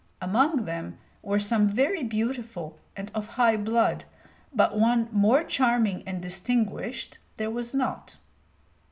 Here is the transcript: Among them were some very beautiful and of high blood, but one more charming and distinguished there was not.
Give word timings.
Among 0.19 0.65
them 0.65 0.97
were 1.21 1.39
some 1.39 1.67
very 1.69 2.03
beautiful 2.03 2.79
and 2.95 3.11
of 3.13 3.27
high 3.37 3.55
blood, 3.55 4.05
but 4.51 4.75
one 4.75 5.07
more 5.11 5.43
charming 5.43 6.01
and 6.07 6.19
distinguished 6.19 7.19
there 7.37 7.51
was 7.51 7.75
not. 7.75 8.15